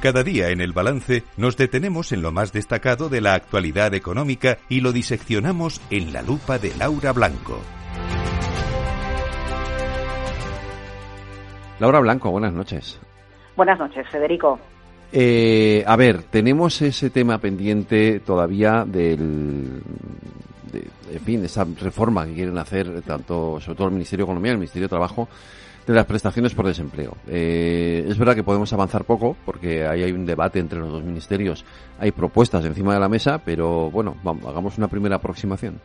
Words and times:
Cada 0.00 0.22
día 0.22 0.48
en 0.48 0.62
el 0.62 0.72
balance 0.72 1.24
nos 1.36 1.58
detenemos 1.58 2.10
en 2.12 2.22
lo 2.22 2.32
más 2.32 2.54
destacado 2.54 3.10
de 3.10 3.20
la 3.20 3.34
actualidad 3.34 3.92
económica 3.92 4.56
y 4.70 4.80
lo 4.80 4.92
diseccionamos 4.92 5.82
en 5.90 6.14
la 6.14 6.22
lupa 6.22 6.58
de 6.58 6.74
Laura 6.78 7.12
Blanco. 7.12 7.60
Laura 11.80 12.00
Blanco, 12.00 12.30
buenas 12.30 12.54
noches. 12.54 12.98
Buenas 13.56 13.78
noches, 13.78 14.06
Federico. 14.10 14.58
Eh, 15.12 15.84
a 15.86 15.96
ver, 15.96 16.22
tenemos 16.22 16.80
ese 16.80 17.10
tema 17.10 17.36
pendiente 17.36 18.20
todavía 18.20 18.86
del, 18.86 19.82
de, 20.72 20.88
en 21.12 21.20
fin, 21.20 21.44
esa 21.44 21.66
reforma 21.78 22.24
que 22.24 22.32
quieren 22.32 22.56
hacer 22.56 23.02
tanto, 23.02 23.60
sobre 23.60 23.76
todo 23.76 23.88
el 23.88 23.94
Ministerio 23.94 24.24
de 24.24 24.30
Economía 24.30 24.52
y 24.52 24.54
el 24.54 24.58
Ministerio 24.60 24.86
de 24.86 24.90
Trabajo, 24.90 25.28
de 25.86 25.94
las 25.94 26.06
prestaciones 26.06 26.54
por 26.54 26.66
desempleo. 26.66 27.16
Eh, 27.28 28.06
es 28.08 28.18
verdad 28.18 28.34
que 28.34 28.42
podemos 28.42 28.72
avanzar 28.72 29.04
poco 29.04 29.36
porque 29.44 29.86
ahí 29.86 30.02
hay 30.02 30.12
un 30.12 30.26
debate 30.26 30.58
entre 30.58 30.78
los 30.78 30.90
dos 30.90 31.02
ministerios, 31.02 31.64
hay 31.98 32.12
propuestas 32.12 32.64
encima 32.64 32.94
de 32.94 33.00
la 33.00 33.08
mesa, 33.08 33.38
pero 33.44 33.90
bueno, 33.90 34.16
vamos, 34.22 34.46
hagamos 34.46 34.78
una 34.78 34.88
primera 34.88 35.16
aproximación. 35.16 35.80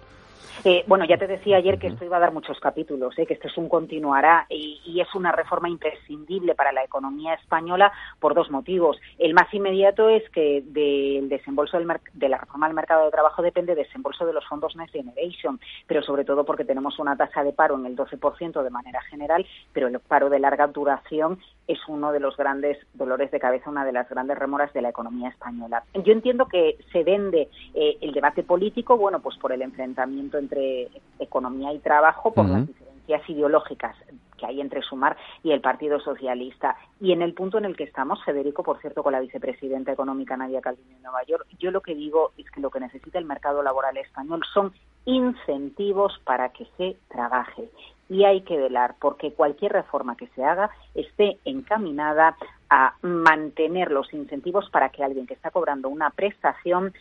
Eh, 0.64 0.84
bueno, 0.88 1.06
ya 1.06 1.18
te 1.18 1.28
decía 1.28 1.58
ayer 1.58 1.78
que 1.78 1.88
esto 1.88 2.06
iba 2.06 2.18
a 2.18 2.20
dar 2.20 2.34
muchos 2.34 2.60
capítulos, 2.60 3.18
eh, 3.18 3.26
que 3.26 3.34
esto 3.34 3.48
es 3.48 3.58
un 3.58 3.70
continuará 3.70 4.46
y, 4.50 4.82
y, 4.86 5.02
es 5.02 5.14
una 5.14 5.32
reforma 5.32 5.70
imprescindible 5.70 6.56
para 6.56 6.72
la 6.72 6.84
economía 6.84 7.34
española 7.34 7.92
por 8.20 8.34
dos 8.34 8.50
motivos. 8.50 8.98
El 9.20 9.34
más 9.34 9.54
inmediato 9.54 10.10
es 10.10 10.28
que 10.30 10.64
del 10.66 11.30
desembolso 11.30 11.78
del 11.78 11.88
de 12.14 12.30
la 12.30 12.38
reforma 12.38 12.68
del 12.68 12.76
mercado 12.76 13.06
de 13.06 13.12
trabajo 13.12 13.42
depende 13.42 13.76
del 13.76 13.86
desembolso 13.86 14.26
de 14.26 14.34
los 14.34 14.46
fondos 14.46 14.76
Next 14.76 14.94
Generation, 14.94 15.60
pero 15.88 16.02
sobre 16.02 16.26
todo 16.26 16.46
porque 16.46 16.66
tenemos 16.66 17.00
una 17.00 17.16
tasa 17.16 17.44
de 17.44 17.54
paro 17.54 17.76
en 17.76 17.86
el 17.86 17.96
12% 17.96 18.64
de 18.64 18.70
manera 18.70 19.02
general, 19.04 19.46
pero 19.74 19.88
el 19.88 20.00
paro 20.00 20.30
de 20.30 20.40
larga 20.40 20.68
duración 20.68 21.40
es 21.68 21.80
uno 21.88 22.12
de 22.12 22.20
los 22.20 22.38
grandes 22.38 22.78
dolores 22.94 23.32
de 23.32 23.40
cabeza, 23.40 23.70
una 23.70 23.86
de 23.86 23.92
las 23.92 24.08
grandes 24.10 24.38
remoras 24.38 24.72
de 24.74 24.82
la 24.82 24.90
economía 24.90 25.30
española. 25.30 25.84
Yo 25.94 26.14
entiendo 26.14 26.48
que 26.48 26.78
se 26.92 27.04
vende 27.04 27.50
eh, 27.74 27.98
el 28.02 28.12
debate 28.12 28.44
político, 28.44 28.98
bueno, 28.98 29.20
pues 29.20 29.38
por 29.38 29.52
el 29.52 29.62
enfrentamiento 29.62 30.38
entre 30.38 30.90
economía 31.20 31.74
y 31.74 31.80
trabajo, 31.80 32.34
por 32.34 32.46
uh 32.46 32.50
-huh. 32.50 32.52
las 32.52 32.68
diferencias 32.68 33.30
ideológicas 33.30 33.96
que 34.38 34.46
hay 34.46 34.62
entre 34.62 34.82
Sumar 34.82 35.16
y 35.44 35.52
el 35.52 35.62
Partido 35.62 36.00
Socialista. 36.00 36.76
Y 37.00 37.12
en 37.12 37.22
el 37.22 37.34
punto 37.34 37.58
en 37.58 37.66
el 37.66 37.76
que 37.76 37.84
estamos, 37.84 38.24
Federico, 38.24 38.64
por 38.64 38.80
cierto, 38.80 39.02
con 39.02 39.14
la 39.14 39.20
vicepresidenta 39.20 39.92
económica 39.92 40.38
Nadia 40.38 40.62
Calviño 40.62 40.96
en 40.98 41.04
Nueva 41.04 41.24
York, 41.24 41.48
yo 41.58 41.72
lo 41.72 41.82
que 41.82 41.96
digo 41.96 42.32
es 42.38 42.50
que 42.52 42.62
lo 42.62 42.70
que 42.70 42.80
necesita 42.80 43.18
el 43.18 43.26
mercado 43.26 43.64
laboral 43.64 43.98
español 43.98 44.42
son 44.54 44.74
incentivos 45.06 46.20
para 46.24 46.50
que 46.50 46.66
se 46.78 46.98
trabaje. 47.10 47.70
Y 48.10 48.24
hay 48.24 48.42
que 48.42 48.58
velar 48.58 48.96
porque 49.00 49.34
cualquier 49.34 49.74
reforma 49.74 50.16
que 50.16 50.28
se 50.28 50.44
haga 50.44 50.70
esté 50.94 51.40
encaminada 51.46 52.36
a 52.70 52.96
mantener 53.02 53.92
los 53.92 54.14
incentivos 54.14 54.70
para 54.70 54.90
que 54.90 55.04
alguien 55.04 55.28
que 55.28 55.34
está 55.34 55.52
cobrando 55.52 55.90
una 55.90 56.10
prestación 56.12 56.94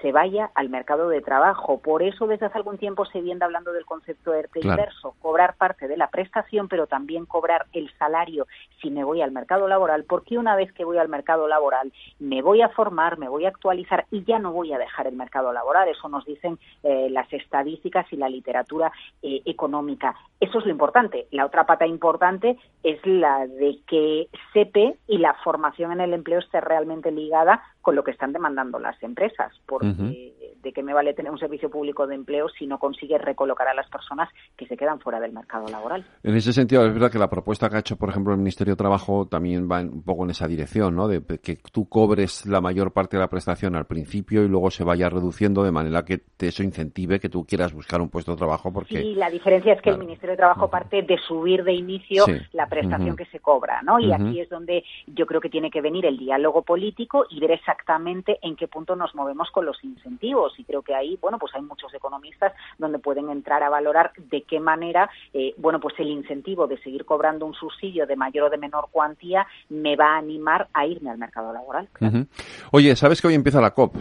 se 0.00 0.12
vaya 0.12 0.50
al 0.54 0.68
mercado 0.68 1.08
de 1.08 1.20
trabajo. 1.20 1.78
Por 1.80 2.02
eso 2.02 2.26
desde 2.26 2.46
hace 2.46 2.58
algún 2.58 2.78
tiempo 2.78 3.04
se 3.06 3.20
viene 3.20 3.44
hablando 3.44 3.72
del 3.72 3.84
concepto 3.84 4.30
de 4.30 4.40
ERTE 4.40 4.60
claro. 4.60 4.80
inverso, 4.80 5.14
cobrar 5.20 5.56
parte 5.56 5.88
de 5.88 5.96
la 5.96 6.08
prestación, 6.08 6.68
pero 6.68 6.86
también 6.86 7.26
cobrar 7.26 7.66
el 7.72 7.90
salario 7.98 8.46
si 8.80 8.90
me 8.90 9.04
voy 9.04 9.22
al 9.22 9.32
mercado 9.32 9.68
laboral, 9.68 10.04
porque 10.04 10.38
una 10.38 10.56
vez 10.56 10.72
que 10.72 10.84
voy 10.84 10.98
al 10.98 11.08
mercado 11.08 11.48
laboral 11.48 11.92
me 12.18 12.42
voy 12.42 12.62
a 12.62 12.68
formar, 12.68 13.18
me 13.18 13.28
voy 13.28 13.44
a 13.44 13.48
actualizar 13.48 14.06
y 14.10 14.24
ya 14.24 14.38
no 14.38 14.52
voy 14.52 14.72
a 14.72 14.78
dejar 14.78 15.06
el 15.06 15.16
mercado 15.16 15.52
laboral. 15.52 15.88
Eso 15.88 16.08
nos 16.08 16.24
dicen 16.24 16.58
eh, 16.82 17.08
las 17.10 17.32
estadísticas 17.32 18.06
y 18.12 18.16
la 18.16 18.28
literatura 18.28 18.92
eh, 19.22 19.42
económica. 19.44 20.14
Eso 20.40 20.58
es 20.58 20.64
lo 20.64 20.70
importante. 20.70 21.26
La 21.30 21.46
otra 21.46 21.66
pata 21.66 21.86
importante 21.86 22.56
es 22.82 23.04
la 23.04 23.46
de 23.46 23.78
que 23.86 24.28
SEPE 24.52 24.96
y 25.08 25.18
la 25.18 25.34
formación 25.42 25.92
en 25.92 26.00
el 26.00 26.14
empleo 26.14 26.38
esté 26.38 26.60
realmente 26.60 27.10
ligada 27.10 27.62
con 27.88 27.96
lo 27.96 28.04
que 28.04 28.10
están 28.10 28.34
demandando 28.34 28.78
las 28.78 29.02
empresas, 29.02 29.50
porque. 29.64 30.47
De 30.62 30.72
qué 30.72 30.82
me 30.82 30.92
vale 30.92 31.14
tener 31.14 31.30
un 31.30 31.38
servicio 31.38 31.70
público 31.70 32.06
de 32.06 32.14
empleo 32.14 32.48
si 32.48 32.66
no 32.66 32.78
consigue 32.78 33.18
recolocar 33.18 33.68
a 33.68 33.74
las 33.74 33.88
personas 33.88 34.28
que 34.56 34.66
se 34.66 34.76
quedan 34.76 35.00
fuera 35.00 35.20
del 35.20 35.32
mercado 35.32 35.68
laboral. 35.68 36.04
En 36.22 36.34
ese 36.34 36.52
sentido, 36.52 36.84
es 36.84 36.92
verdad 36.92 37.10
que 37.10 37.18
la 37.18 37.30
propuesta 37.30 37.68
que 37.68 37.76
ha 37.76 37.80
hecho, 37.80 37.96
por 37.96 38.08
ejemplo, 38.10 38.32
el 38.32 38.38
Ministerio 38.38 38.74
de 38.74 38.78
Trabajo 38.78 39.26
también 39.26 39.68
va 39.70 39.80
un 39.80 40.02
poco 40.02 40.24
en 40.24 40.30
esa 40.30 40.48
dirección, 40.48 40.96
¿no? 40.96 41.08
De 41.08 41.22
que 41.40 41.58
tú 41.72 41.88
cobres 41.88 42.46
la 42.46 42.60
mayor 42.60 42.92
parte 42.92 43.16
de 43.16 43.22
la 43.22 43.28
prestación 43.28 43.76
al 43.76 43.86
principio 43.86 44.42
y 44.42 44.48
luego 44.48 44.70
se 44.70 44.84
vaya 44.84 45.08
reduciendo 45.08 45.62
de 45.62 45.72
manera 45.72 46.04
que 46.04 46.18
te 46.18 46.48
eso 46.48 46.62
incentive 46.62 47.20
que 47.20 47.28
tú 47.28 47.44
quieras 47.44 47.72
buscar 47.72 48.00
un 48.00 48.08
puesto 48.08 48.32
de 48.32 48.38
trabajo 48.38 48.72
porque... 48.72 49.00
Sí, 49.00 49.14
la 49.14 49.30
diferencia 49.30 49.72
es 49.72 49.78
que 49.78 49.90
claro. 49.90 50.00
el 50.00 50.06
Ministerio 50.06 50.32
de 50.32 50.38
Trabajo 50.38 50.68
parte 50.68 51.02
de 51.02 51.18
subir 51.18 51.62
de 51.64 51.74
inicio 51.74 52.24
sí. 52.24 52.32
la 52.52 52.66
prestación 52.66 53.10
uh 53.10 53.12
-huh. 53.12 53.16
que 53.16 53.26
se 53.26 53.40
cobra, 53.40 53.82
¿no? 53.82 53.98
Y 54.00 54.12
aquí 54.12 54.40
es 54.40 54.48
donde 54.48 54.84
yo 55.06 55.26
creo 55.26 55.40
que 55.40 55.50
tiene 55.50 55.70
que 55.70 55.80
venir 55.80 56.06
el 56.06 56.16
diálogo 56.16 56.62
político 56.62 57.26
y 57.30 57.40
ver 57.40 57.52
exactamente 57.52 58.38
en 58.42 58.56
qué 58.56 58.68
punto 58.68 58.96
nos 58.96 59.14
movemos 59.14 59.50
con 59.50 59.66
los 59.66 59.82
incentivos. 59.84 60.47
Y 60.56 60.64
creo 60.64 60.82
que 60.82 60.94
ahí, 60.94 61.18
bueno, 61.20 61.38
pues 61.38 61.54
hay 61.54 61.62
muchos 61.62 61.92
economistas 61.94 62.52
donde 62.78 62.98
pueden 62.98 63.30
entrar 63.30 63.62
a 63.62 63.68
valorar 63.68 64.12
de 64.16 64.42
qué 64.42 64.60
manera, 64.60 65.10
eh, 65.32 65.54
bueno, 65.56 65.80
pues 65.80 65.94
el 65.98 66.08
incentivo 66.08 66.66
de 66.66 66.78
seguir 66.78 67.04
cobrando 67.04 67.46
un 67.46 67.54
subsidio 67.54 68.06
de 68.06 68.16
mayor 68.16 68.44
o 68.44 68.50
de 68.50 68.58
menor 68.58 68.88
cuantía 68.90 69.46
me 69.68 69.96
va 69.96 70.14
a 70.14 70.18
animar 70.18 70.68
a 70.72 70.86
irme 70.86 71.10
al 71.10 71.18
mercado 71.18 71.52
laboral. 71.52 71.88
Oye, 72.70 72.94
¿sabes 72.96 73.20
que 73.20 73.28
hoy 73.28 73.34
empieza 73.34 73.60
la 73.60 73.72
COP? 73.72 73.96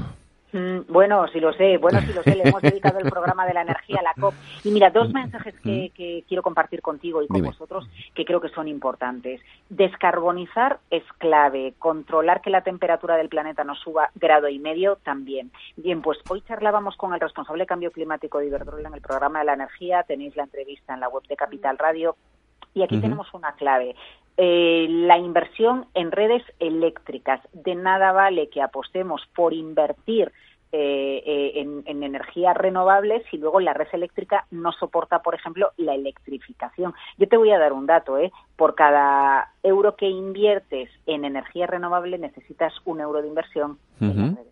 Mm, 0.54 0.92
bueno, 0.92 1.28
sí 1.28 1.40
lo 1.40 1.52
sé, 1.54 1.78
bueno, 1.78 2.00
sí 2.02 2.14
lo 2.14 2.24
sé, 2.24 2.36
le 2.36 2.48
hemos 2.48 2.62
dedicado 2.62 3.00
el 3.00 3.10
programa 3.10 3.46
de 3.46 3.54
la 3.54 3.62
energía 3.62 4.00
a 4.00 4.04
la 4.04 4.14
COP. 4.20 4.34
Y 4.64 4.72
mira, 4.72 4.90
dos 4.90 5.12
mensajes 5.14 5.54
que, 5.62 5.92
que 5.94 6.24
quiero 6.28 6.42
compartir 6.42 6.82
contigo 6.82 7.22
y 7.22 7.28
con 7.28 7.36
Dime. 7.36 7.50
vosotros 7.50 7.88
que 8.16 8.26
creo 8.26 8.40
que 8.40 8.50
son 8.50 8.68
importantes. 8.68 9.42
Descarbonizar 9.70 10.80
es 10.90 11.04
clave, 11.18 11.74
controlar 11.80 12.42
que 12.42 12.50
la 12.50 12.62
temperatura 12.62 13.18
del 13.18 13.30
planeta 13.30 13.64
no 13.64 13.76
suba 13.76 14.10
grado 14.16 14.48
y 14.48 14.60
medio 14.60 14.98
también. 15.04 15.52
Bien, 15.76 16.02
pues 16.02 16.18
hoy 16.30 16.42
charlábamos 16.42 16.96
con 16.96 17.14
el 17.14 17.20
responsable 17.20 17.64
de 17.64 17.68
cambio 17.68 17.92
climático 17.92 18.40
de 18.40 18.48
Iberdrola 18.48 18.88
en 18.88 18.96
el 18.96 19.02
programa 19.02 19.40
de 19.40 19.46
la 19.46 19.54
energía, 19.54 20.04
tenéis 20.04 20.36
la 20.36 20.44
entrevista 20.44 20.94
en 20.94 21.02
la 21.02 21.10
web 21.10 21.24
de 21.28 21.36
Capital 21.36 21.78
Radio 21.78 22.16
y 22.74 22.84
aquí 22.84 22.96
uh 22.96 23.00
-huh. 23.00 23.02
tenemos 23.02 23.34
una 23.34 23.52
clave. 23.54 23.96
Eh, 24.40 24.86
la 24.90 25.18
inversión 25.18 25.88
en 25.96 26.12
redes 26.12 26.44
eléctricas. 26.60 27.42
De 27.54 27.74
nada 27.74 28.12
vale 28.12 28.50
que 28.50 28.62
apostemos 28.62 29.24
por 29.36 29.52
invertir 29.52 30.32
eh, 30.72 31.24
eh, 31.26 31.52
en, 31.56 31.82
en, 31.86 32.04
energías 32.04 32.56
renovables 32.56 33.24
y 33.32 33.38
luego 33.38 33.60
la 33.62 33.74
red 33.74 33.88
eléctrica 33.94 34.46
no 34.52 34.74
soporta, 34.74 35.24
por 35.24 35.34
ejemplo, 35.34 35.72
la 35.78 35.96
electrificación. 35.96 36.94
Yo 37.18 37.28
te 37.28 37.38
voy 37.38 37.52
a 37.52 37.58
dar 37.58 37.74
un 37.74 37.88
dato, 37.88 38.18
¿eh? 38.20 38.32
Por 38.56 38.76
cada 38.76 39.54
euro 39.64 39.96
que 39.96 40.08
inviertes 40.08 40.90
en 41.08 41.26
energía 41.26 41.66
renovable 41.66 42.20
necesitas 42.20 42.74
un 42.86 43.00
euro 43.00 43.22
de 43.22 43.30
inversión 43.30 43.80
uh 44.02 44.06
-huh. 44.06 44.38
en 44.38 44.47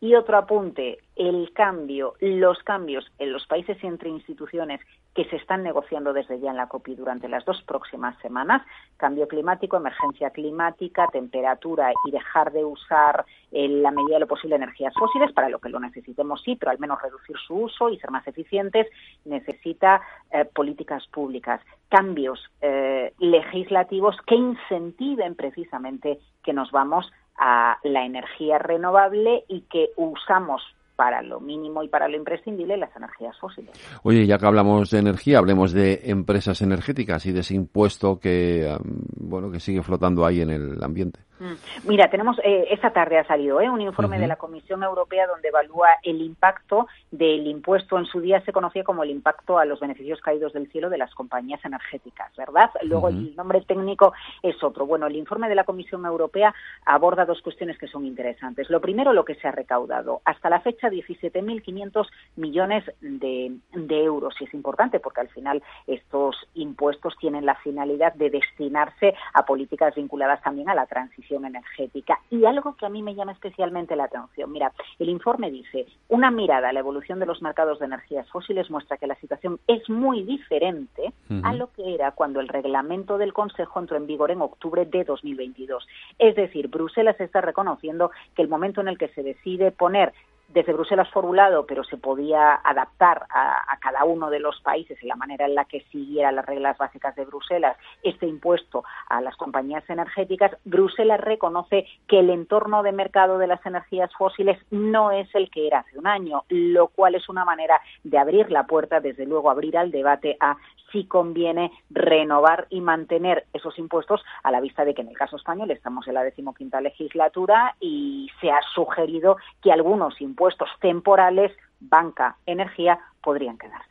Y 0.00 0.14
otro 0.14 0.36
apunte, 0.36 0.98
el 1.16 1.52
cambio, 1.54 2.14
los 2.20 2.58
cambios 2.62 3.10
en 3.18 3.32
los 3.32 3.46
países 3.46 3.82
y 3.82 3.86
entre 3.86 4.10
instituciones 4.10 4.80
que 5.14 5.24
se 5.24 5.36
están 5.36 5.62
negociando 5.62 6.12
desde 6.12 6.38
ya 6.38 6.50
en 6.50 6.58
la 6.58 6.68
COPI 6.68 6.94
durante 6.94 7.28
las 7.28 7.44
dos 7.46 7.62
próximas 7.62 8.18
semanas, 8.20 8.62
cambio 8.98 9.26
climático, 9.26 9.78
emergencia 9.78 10.28
climática, 10.28 11.08
temperatura 11.10 11.90
y 12.06 12.10
dejar 12.10 12.52
de 12.52 12.66
usar 12.66 13.24
en 13.50 13.82
la 13.82 13.90
medida 13.90 14.16
de 14.16 14.20
lo 14.20 14.26
posible 14.26 14.56
energías 14.56 14.92
fósiles, 14.92 15.32
para 15.32 15.48
lo 15.48 15.58
que 15.58 15.70
lo 15.70 15.80
necesitemos 15.80 16.42
sí, 16.42 16.56
pero 16.56 16.70
al 16.70 16.78
menos 16.78 17.00
reducir 17.00 17.36
su 17.38 17.54
uso 17.54 17.88
y 17.88 17.98
ser 17.98 18.10
más 18.10 18.28
eficientes, 18.28 18.86
necesita 19.24 20.02
eh, 20.30 20.44
políticas 20.44 21.06
públicas, 21.06 21.62
cambios 21.88 22.38
eh, 22.60 23.14
legislativos 23.18 24.16
que 24.26 24.34
incentiven 24.34 25.34
precisamente 25.34 26.18
que 26.44 26.52
nos 26.52 26.70
vamos 26.70 27.10
a 27.10 27.25
la 27.38 28.04
energía 28.04 28.58
renovable 28.58 29.44
y 29.48 29.62
que 29.62 29.90
usamos 29.96 30.62
para 30.96 31.20
lo 31.22 31.40
mínimo 31.40 31.82
y 31.82 31.88
para 31.88 32.08
lo 32.08 32.16
imprescindible 32.16 32.76
las 32.78 32.94
energías 32.96 33.38
fósiles. 33.38 33.70
Oye, 34.02 34.26
ya 34.26 34.38
que 34.38 34.46
hablamos 34.46 34.90
de 34.90 34.98
energía, 34.98 35.38
hablemos 35.38 35.72
de 35.72 36.00
empresas 36.04 36.62
energéticas 36.62 37.26
y 37.26 37.32
de 37.32 37.40
ese 37.40 37.54
impuesto 37.54 38.18
que 38.18 38.74
bueno 39.16 39.50
que 39.50 39.60
sigue 39.60 39.82
flotando 39.82 40.24
ahí 40.24 40.40
en 40.40 40.50
el 40.50 40.82
ambiente. 40.82 41.20
Mm. 41.38 41.88
Mira, 41.88 42.08
tenemos 42.08 42.38
eh, 42.42 42.68
esta 42.70 42.90
tarde 42.90 43.18
ha 43.18 43.26
salido 43.26 43.60
¿eh? 43.60 43.68
un 43.68 43.80
informe 43.80 44.16
uh 44.16 44.18
-huh. 44.18 44.22
de 44.22 44.28
la 44.28 44.36
Comisión 44.36 44.82
Europea 44.82 45.26
donde 45.26 45.48
evalúa 45.48 45.88
el 46.02 46.22
impacto 46.22 46.86
del 47.10 47.46
impuesto. 47.46 47.98
En 47.98 48.06
su 48.06 48.20
día 48.20 48.40
se 48.42 48.52
conocía 48.52 48.84
como 48.84 49.02
el 49.02 49.10
impacto 49.10 49.58
a 49.58 49.64
los 49.64 49.80
beneficios 49.80 50.20
caídos 50.20 50.52
del 50.52 50.70
cielo 50.70 50.88
de 50.88 50.98
las 50.98 51.14
compañías 51.14 51.62
energéticas, 51.64 52.34
¿verdad? 52.36 52.70
Luego 52.82 53.08
uh 53.08 53.10
-huh. 53.10 53.18
el 53.18 53.36
nombre 53.36 53.60
técnico 53.62 54.12
es 54.42 54.62
otro. 54.62 54.86
Bueno, 54.86 55.06
el 55.06 55.16
informe 55.16 55.48
de 55.48 55.54
la 55.54 55.64
Comisión 55.64 56.06
Europea 56.06 56.54
aborda 56.84 57.26
dos 57.26 57.42
cuestiones 57.42 57.78
que 57.78 57.88
son 57.88 58.06
interesantes. 58.06 58.70
Lo 58.70 58.80
primero, 58.80 59.12
lo 59.12 59.24
que 59.24 59.34
se 59.34 59.48
ha 59.48 59.52
recaudado. 59.52 60.20
Hasta 60.24 60.48
la 60.48 60.60
fecha, 60.60 60.88
17.500 60.88 62.06
millones 62.36 62.84
de, 63.00 63.56
de 63.72 64.04
euros. 64.04 64.34
Y 64.40 64.44
es 64.44 64.54
importante 64.54 65.00
porque 65.00 65.20
al 65.20 65.28
final 65.28 65.62
estos 65.86 66.36
impuestos 66.54 67.14
tienen 67.18 67.44
la 67.44 67.56
finalidad 67.56 68.14
de 68.14 68.30
destinarse 68.30 69.14
a 69.34 69.44
políticas 69.44 69.94
vinculadas 69.94 70.40
también 70.42 70.68
a 70.68 70.74
la 70.74 70.86
transición 70.86 71.25
transición 71.26 71.44
energética. 71.44 72.20
Y 72.30 72.44
algo 72.44 72.76
que 72.76 72.86
a 72.86 72.88
mí 72.88 73.02
me 73.02 73.14
llama 73.14 73.32
especialmente 73.32 73.96
la 73.96 74.04
atención, 74.04 74.50
mira, 74.50 74.72
el 74.98 75.08
informe 75.08 75.50
dice, 75.50 75.86
una 76.08 76.30
mirada 76.30 76.68
a 76.68 76.72
la 76.72 76.80
evolución 76.80 77.18
de 77.18 77.26
los 77.26 77.42
mercados 77.42 77.78
de 77.78 77.86
energías 77.86 78.28
fósiles 78.30 78.70
muestra 78.70 78.96
que 78.96 79.06
la 79.06 79.14
situación 79.16 79.58
es 79.66 79.88
muy 79.88 80.22
diferente 80.22 81.12
a 81.42 81.54
lo 81.54 81.72
que 81.72 81.94
era 81.94 82.12
cuando 82.12 82.40
el 82.40 82.48
reglamento 82.48 83.18
del 83.18 83.32
Consejo 83.32 83.80
entró 83.80 83.96
en 83.96 84.06
vigor 84.06 84.30
en 84.30 84.42
octubre 84.42 84.84
de 84.84 85.04
2022. 85.04 85.86
Es 86.18 86.34
decir, 86.36 86.68
Bruselas 86.68 87.20
está 87.20 87.40
reconociendo 87.40 88.10
que 88.34 88.42
el 88.42 88.48
momento 88.48 88.80
en 88.80 88.88
el 88.88 88.98
que 88.98 89.08
se 89.08 89.22
decide 89.22 89.72
poner 89.72 90.12
desde 90.48 90.72
Bruselas 90.72 91.10
formulado, 91.10 91.66
pero 91.66 91.84
se 91.84 91.96
podía 91.96 92.54
adaptar 92.54 93.26
a, 93.30 93.76
cada 93.80 94.04
uno 94.04 94.30
de 94.30 94.40
los 94.40 94.60
países 94.62 95.00
en 95.02 95.08
la 95.08 95.16
manera 95.16 95.46
en 95.46 95.54
la 95.54 95.64
que 95.64 95.82
siguiera 95.92 96.32
las 96.32 96.46
reglas 96.46 96.76
básicas 96.78 97.14
de 97.14 97.24
Bruselas 97.24 97.76
este 98.02 98.26
impuesto 98.26 98.84
a 99.08 99.20
las 99.20 99.36
compañías 99.36 99.88
energéticas, 99.88 100.56
Bruselas 100.64 101.20
reconoce 101.20 101.86
que 102.08 102.20
el 102.20 102.30
entorno 102.30 102.82
de 102.82 102.92
mercado 102.92 103.38
de 103.38 103.46
las 103.46 103.64
energías 103.64 104.10
fósiles 104.14 104.58
no 104.70 105.10
es 105.10 105.32
el 105.34 105.50
que 105.50 105.66
era 105.66 105.80
hace 105.80 105.98
un 105.98 106.06
año, 106.06 106.44
lo 106.48 106.88
cual 106.88 107.14
es 107.14 107.28
una 107.28 107.44
manera 107.44 107.80
de 108.02 108.18
abrir 108.18 108.50
la 108.50 108.66
puerta, 108.66 109.00
desde 109.00 109.26
luego 109.26 109.50
abrir 109.50 109.76
al 109.76 109.90
debate 109.90 110.36
a 110.40 110.56
si 110.92 111.04
conviene 111.04 111.72
renovar 111.90 112.66
y 112.70 112.80
mantener 112.80 113.44
esos 113.52 113.78
impuestos 113.78 114.22
a 114.42 114.50
la 114.50 114.60
vista 114.60 114.84
de 114.84 114.94
que 114.94 115.02
en 115.02 115.08
el 115.08 115.16
caso 115.16 115.36
español 115.36 115.70
estamos 115.70 116.06
en 116.06 116.14
la 116.14 116.22
decimoquinta 116.22 116.80
legislatura 116.80 117.74
y 117.80 118.30
se 118.40 118.50
ha 118.50 118.60
sugerido 118.74 119.36
que 119.62 119.72
algunos 119.72 120.20
impuestos 120.36 120.68
temporales, 120.82 121.50
banca, 121.80 122.36
energía, 122.44 122.98
podrían 123.22 123.56
quedarse. 123.56 123.86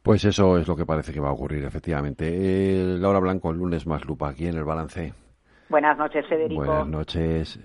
Pues 0.00 0.24
eso 0.24 0.56
es 0.56 0.68
lo 0.68 0.76
que 0.76 0.86
parece 0.86 1.12
que 1.12 1.18
va 1.18 1.30
a 1.30 1.32
ocurrir, 1.32 1.64
efectivamente. 1.64 2.24
Eh, 2.28 2.98
Laura 2.98 3.18
Blanco, 3.18 3.50
el 3.50 3.58
lunes 3.58 3.84
más 3.84 4.04
lupa 4.04 4.28
aquí 4.28 4.46
en 4.46 4.56
el 4.56 4.64
balance. 4.64 5.12
Buenas 5.68 5.98
noches, 5.98 6.24
Federico. 6.28 6.64
Buenas 6.64 6.86
noches. 6.86 7.58